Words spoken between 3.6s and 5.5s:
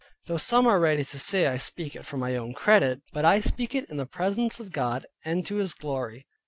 it in the presence of God, and